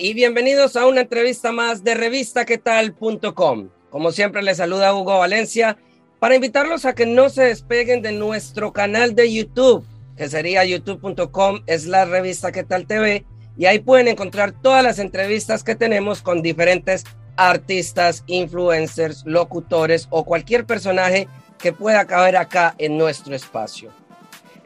[0.00, 3.70] Y bienvenidos a una entrevista más de revistaquetal.com.
[3.88, 5.78] Como siempre les saluda Hugo Valencia
[6.18, 11.62] para invitarlos a que no se despeguen de nuestro canal de YouTube, que sería youtube.com
[11.66, 13.24] es la revista que tal TV
[13.56, 17.04] y ahí pueden encontrar todas las entrevistas que tenemos con diferentes
[17.36, 23.90] artistas, influencers, locutores o cualquier personaje que pueda caber acá en nuestro espacio.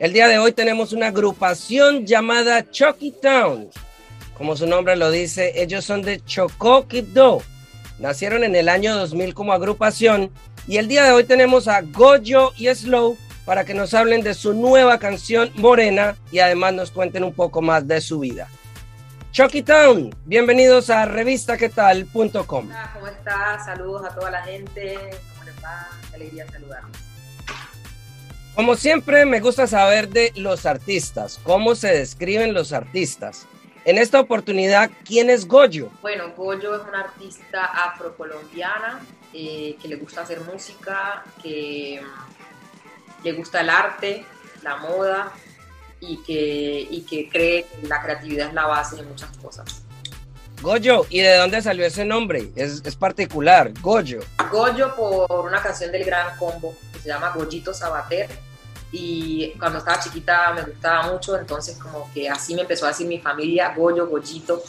[0.01, 3.71] El día de hoy tenemos una agrupación llamada Chucky Town
[4.37, 7.43] como su nombre lo dice, ellos son de Chocó Do.
[7.99, 10.31] Nacieron en el año 2000 como agrupación
[10.69, 14.35] y el día de hoy tenemos a Gojo y Slow para que nos hablen de
[14.35, 18.49] su nueva canción Morena y además nos cuenten un poco más de su vida.
[19.33, 22.67] Chucky Town, bienvenidos a revistaquetal.com.
[22.67, 23.65] Hola, ¿cómo estás?
[23.65, 24.99] Saludos a toda la gente.
[25.33, 25.89] ¿Cómo les va?
[26.11, 26.97] Qué alegría saludarlos.
[28.55, 33.47] Como siempre, me gusta saber de los artistas, cómo se describen los artistas.
[33.87, 35.91] En esta oportunidad, ¿quién es Goyo?
[36.03, 39.01] Bueno, Goyo es una artista afrocolombiana
[39.33, 44.25] eh, que le gusta hacer música, que mm, le gusta el arte,
[44.65, 45.33] la moda
[46.01, 49.85] y que, y que cree que la creatividad es la base de muchas cosas.
[50.63, 52.51] Goyo, ¿y de dónde salió ese nombre?
[52.57, 54.19] Es, es particular, Goyo.
[54.51, 58.29] Goyo por una canción del Gran Combo que se llama Goyito Sabater
[58.99, 63.07] y cuando estaba chiquita me gustaba mucho, entonces como que así me empezó a decir
[63.07, 64.63] mi familia, Goyo, Goyito.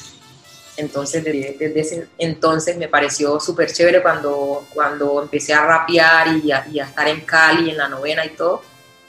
[0.75, 6.67] Entonces desde, ese entonces me pareció súper chévere cuando, cuando empecé a rapear y a,
[6.67, 8.61] y a, estar en Cali, en la novena y todo,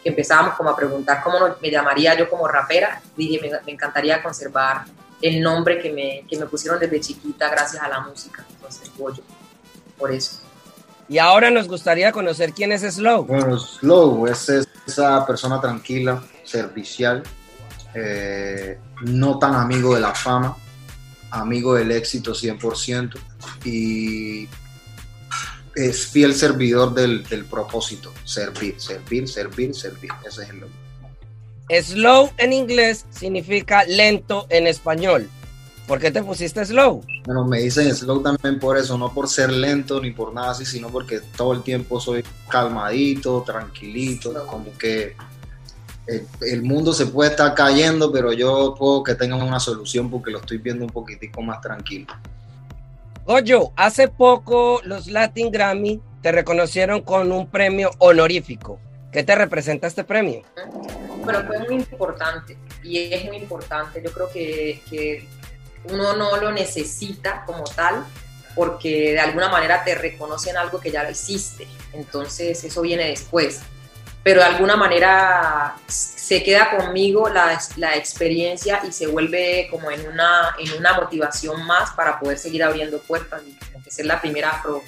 [0.02, 3.02] que empezábamos como a preguntar cómo me llamaría yo como rapera.
[3.16, 4.84] Dije, me, me encantaría conservar
[5.20, 8.46] el nombre que me, que me pusieron desde chiquita gracias a la música.
[8.48, 9.22] Entonces, Goyo,
[9.98, 10.40] por eso.
[11.08, 13.24] Y ahora nos gustaría conocer quién es Slow.
[13.24, 17.22] Bueno, Slow es esa persona tranquila, servicial,
[17.94, 20.56] eh, no tan amigo de la fama,
[21.30, 23.18] amigo del éxito 100%
[23.64, 24.48] y
[25.74, 30.10] es fiel servidor del, del propósito, servir, servir, servir, servir.
[30.26, 30.78] Ese es el nombre.
[31.82, 35.28] Slow en inglés significa lento en español.
[35.88, 37.02] ¿Por qué te pusiste slow?
[37.24, 40.66] Bueno, me dicen slow también por eso, no por ser lento ni por nada así,
[40.66, 45.16] sino porque todo el tiempo soy calmadito, tranquilito, como que
[46.06, 50.30] el, el, mundo se puede estar cayendo, pero yo puedo que tengan una solución porque
[50.30, 52.08] lo estoy viendo un poquitico más tranquilo.
[53.24, 58.78] Goyo, hace poco los Latin Grammy te reconocieron con un premio honorífico.
[59.10, 60.42] ¿Qué te representa este premio?
[61.24, 64.02] Bueno, fue muy importante y es muy importante.
[64.04, 65.26] Yo creo que, que
[65.84, 68.04] uno no lo necesita como tal
[68.54, 73.60] porque de alguna manera te reconocen algo que ya lo hiciste, entonces eso viene después.
[74.24, 80.06] Pero de alguna manera se queda conmigo la, la experiencia y se vuelve como en
[80.08, 84.82] una, en una motivación más para poder seguir abriendo puertas y ser la primera afro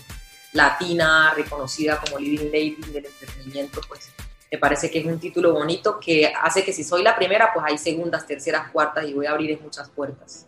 [0.53, 4.11] latina reconocida como Living Lady del entretenimiento, pues
[4.51, 7.65] me parece que es un título bonito que hace que si soy la primera, pues
[7.69, 10.47] hay segundas, terceras, cuartas y voy a abrir muchas puertas.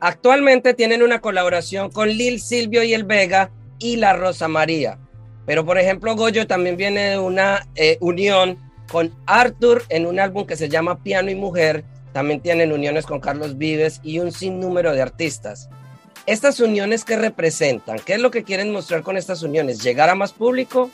[0.00, 4.98] Actualmente tienen una colaboración con Lil Silvio y el Vega y la Rosa María.
[5.46, 8.58] Pero por ejemplo, Goyo también viene de una eh, unión
[8.90, 11.84] con Arthur en un álbum que se llama Piano y Mujer.
[12.12, 15.68] También tienen uniones con Carlos Vives y un sinnúmero de artistas.
[16.26, 17.98] ¿Estas uniones qué representan?
[17.98, 19.82] ¿Qué es lo que quieren mostrar con estas uniones?
[19.82, 20.90] ¿Llegar a más público?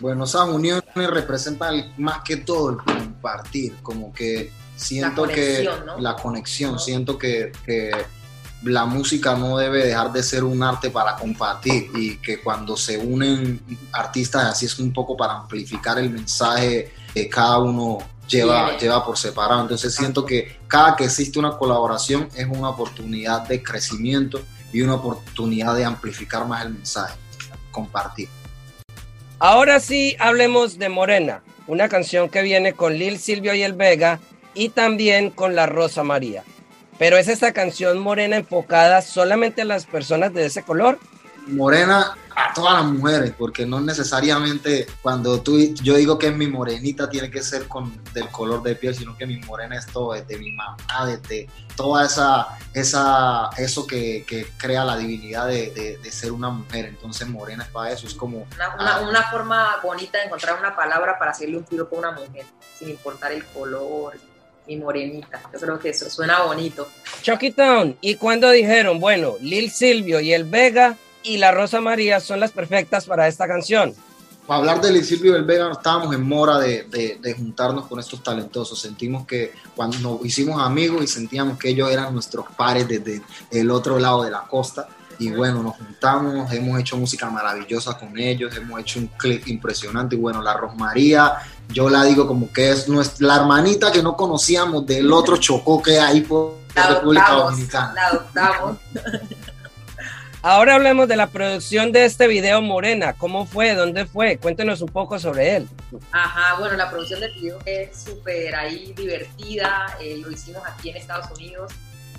[0.00, 4.50] Bueno, esas uniones representan más que todo el compartir, como que
[4.80, 5.98] siento La conexión, que ¿no?
[5.98, 7.90] la conexión, siento que, que
[8.62, 12.98] la música no debe dejar de ser un arte para compartir y que cuando se
[12.98, 13.60] unen
[13.92, 17.98] artistas así es un poco para amplificar el mensaje que cada uno
[18.28, 19.62] lleva, lleva por separado.
[19.62, 24.40] Entonces siento que cada que existe una colaboración es una oportunidad de crecimiento
[24.72, 27.14] y una oportunidad de amplificar más el mensaje,
[27.70, 28.28] compartir.
[29.38, 34.20] Ahora sí, hablemos de Morena, una canción que viene con Lil Silvio y el Vega
[34.54, 36.44] y también con la Rosa María.
[36.98, 40.98] Pero es esta canción morena enfocada solamente a las personas de ese color
[41.50, 46.46] morena a todas las mujeres, porque no necesariamente cuando tú, yo digo que es mi
[46.46, 50.12] morenita tiene que ser con del color de piel, sino que mi morena es todo,
[50.12, 50.76] desde mi mamá,
[51.06, 56.86] desde toda esa, esa eso que, que crea la divinidad de, de, ser una mujer.
[56.86, 58.46] Entonces morena es para eso, es como...
[58.54, 62.00] Una, una, ah, una forma bonita de encontrar una palabra para hacerle un tiro con
[62.00, 62.46] una mujer,
[62.78, 64.14] sin importar el color,
[64.66, 65.40] mi morenita.
[65.52, 66.88] Yo creo que eso suena bonito.
[67.22, 72.20] Chucky Town, ¿y cuando dijeron, bueno, Lil Silvio y el Vega y la Rosa María
[72.20, 73.94] son las perfectas para esta canción?
[74.46, 78.00] Para hablar de Lil Silvio y el Vega, estábamos en mora de, de, juntarnos con
[78.00, 78.80] estos talentosos.
[78.80, 83.70] Sentimos que cuando nos hicimos amigos y sentíamos que ellos eran nuestros pares desde el
[83.70, 84.88] otro lado de la costa
[85.20, 90.16] y bueno, nos juntamos, hemos hecho música maravillosa con ellos, hemos hecho un clip impresionante
[90.16, 91.34] y bueno, la Rosmaría,
[91.68, 95.82] yo la digo como que es nuestra, la hermanita que no conocíamos del otro chocó
[95.82, 97.92] que hay por la República Dominicana.
[97.94, 98.78] La adoptamos.
[100.42, 103.12] Ahora hablemos de la producción de este video Morena.
[103.12, 103.74] ¿Cómo fue?
[103.74, 104.38] ¿Dónde fue?
[104.38, 105.68] Cuéntenos un poco sobre él.
[106.12, 109.98] Ajá, bueno, la producción del video es súper ahí divertida.
[110.00, 111.70] Eh, lo hicimos aquí en Estados Unidos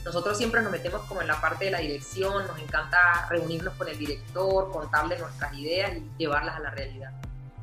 [0.03, 3.87] nosotros siempre nos metemos como en la parte de la dirección, nos encanta reunirnos con
[3.87, 7.11] el director, contarle nuestras ideas y llevarlas a la realidad.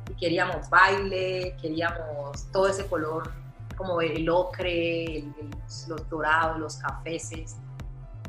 [0.09, 3.31] Y queríamos baile, queríamos todo ese color
[3.75, 5.23] como el ocre,
[5.87, 7.57] los dorados, los cafeses,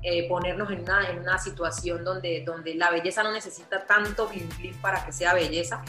[0.03, 4.49] eh, ponernos en una, en una situación donde, donde la belleza no necesita tanto blin
[4.81, 5.83] para que sea belleza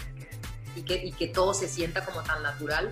[0.76, 2.92] y que, y que todo se sienta como tan natural.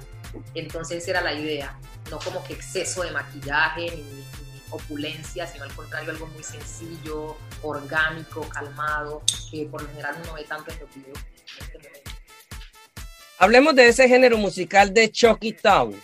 [0.54, 1.78] Entonces era la idea,
[2.10, 4.24] no como que exceso de maquillaje ni,
[4.72, 9.22] opulencia, sino al contrario algo muy sencillo, orgánico, calmado,
[9.52, 11.20] que por lo general uno ve tanto en los videos
[11.60, 12.04] este
[13.38, 15.96] Hablemos de ese género musical de Chucky Town.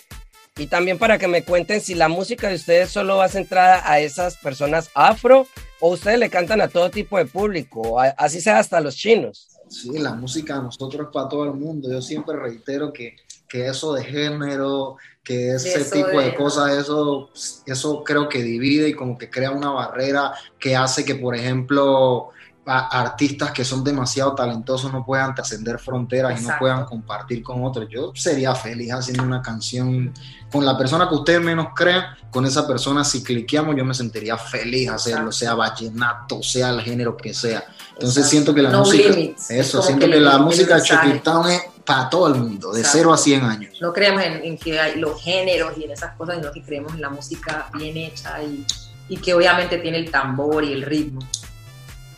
[0.57, 4.00] Y también para que me cuenten si la música de ustedes solo va centrada a
[4.00, 5.47] esas personas afro
[5.81, 9.50] o ustedes le cantan a todo tipo de público, así sea hasta los chinos.
[9.69, 11.91] Sí, la música de nosotros es para todo el mundo.
[11.91, 13.17] Yo siempre reitero que,
[13.56, 17.30] que eso de género, que ese tipo de, cosas, eso,
[17.66, 22.31] eso creo que divide y como que crea una barrera que hace que, por ejemplo,
[22.66, 27.88] artistas que son demasiado talentosos no puedan trascender fronteras y no puedan compartir con otros.
[27.90, 30.13] Yo sería feliz haciendo una canción
[30.51, 34.38] con la persona que ustedes menos creen, con esa persona si cliqueamos yo me sentiría
[34.38, 37.63] feliz hacerlo, sea vallenato, sea el género que sea.
[37.94, 39.12] Entonces siento que la música,
[39.48, 41.12] eso, siento que, la música de Chucky
[41.54, 43.82] es para todo el mundo, de 0 a 100 años.
[43.82, 47.02] No creemos en, que hay los géneros y en esas cosas, sino que creemos en
[47.02, 48.66] la música bien hecha y,
[49.08, 51.22] y que obviamente tiene el tambor y el ritmo.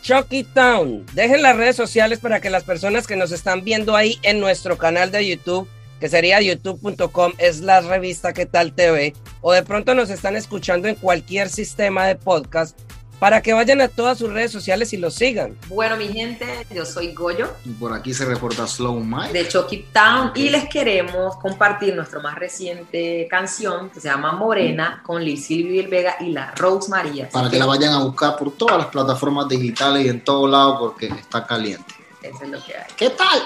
[0.02, 4.18] Chucky Town, dejen las redes sociales para que las personas que nos están viendo ahí
[4.22, 5.68] en nuestro canal de YouTube,
[6.00, 9.12] que sería youtube.com, es la revista que tal TV,
[9.42, 12.78] o de pronto nos están escuchando en cualquier sistema de podcast,
[13.18, 15.56] para que vayan a todas sus redes sociales y los sigan.
[15.68, 17.48] Bueno, mi gente, yo soy Goyo.
[17.64, 19.32] Y por aquí se reporta Slow Mike.
[19.32, 20.32] De Chucky Town.
[20.34, 25.88] Y les queremos compartir nuestra más reciente canción que se llama Morena con Liz Silvio
[25.88, 27.28] Vega y la Rose María.
[27.30, 30.76] Para que, la vayan a buscar por todas las plataformas digitales y en todos lados
[30.78, 31.94] porque está caliente.
[32.22, 32.86] Eso es lo que hay.
[32.96, 33.42] ¿Qué tal?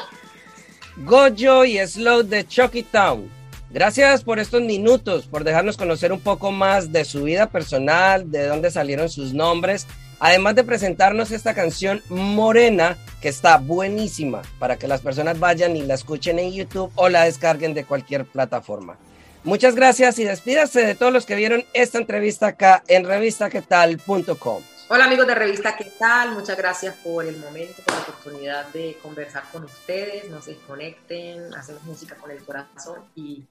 [0.97, 3.42] Goyo y Slow de Chucky Town.
[3.73, 8.47] Gracias por estos minutos, por dejarnos conocer un poco más de su vida personal, de
[8.47, 9.87] dónde salieron sus nombres,
[10.21, 15.87] además de presentarnos esta canción Morena, que está buenísima para que las personas vayan y
[15.87, 18.99] la escuchen en YouTube o la descarguen de cualquier plataforma.
[19.43, 24.63] Muchas gracias y despídase de todos los que vieron esta entrevista acá en revistaquetal.com.
[24.89, 26.33] Hola amigos de Revista ¿Qué tal?
[26.33, 30.29] Muchas gracias por el momento, por la oportunidad de conversar con ustedes.
[30.29, 33.43] No se desconecten, hacemos música con el corazón y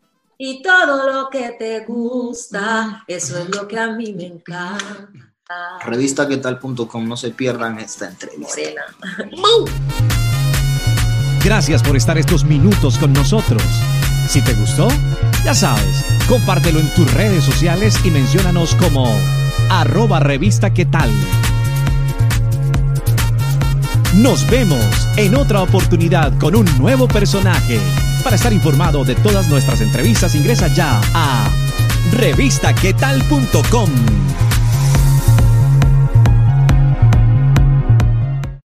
[0.43, 5.07] y todo lo que te gusta, eso es lo que a mí me encanta.
[5.86, 8.60] Revistaquetal.com, no se pierdan esta entrevista.
[11.45, 13.62] Gracias por estar estos minutos con nosotros.
[14.27, 14.88] Si te gustó,
[15.45, 19.15] ya sabes, compártelo en tus redes sociales y menciónanos como
[19.69, 21.12] arroba revista qué tal.
[24.15, 27.79] Nos vemos en otra oportunidad con un nuevo personaje.
[28.24, 31.50] Para estar informado de todas nuestras entrevistas, ingresa ya a
[32.12, 34.50] revistaquetal.com.